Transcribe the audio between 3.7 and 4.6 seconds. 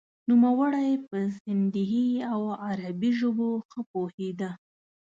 پوهیده.